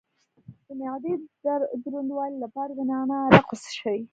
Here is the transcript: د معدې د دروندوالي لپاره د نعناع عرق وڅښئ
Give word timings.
د 0.65 0.67
معدې 0.79 1.13
د 1.43 1.47
دروندوالي 1.83 2.37
لپاره 2.43 2.71
د 2.75 2.79
نعناع 2.89 3.21
عرق 3.27 3.47
وڅښئ 3.51 3.99